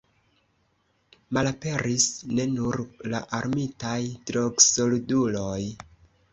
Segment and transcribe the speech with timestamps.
[1.37, 2.07] Malaperis
[2.39, 2.81] ne nur
[3.13, 4.01] la armitaj
[4.33, 5.59] drogsolduloj.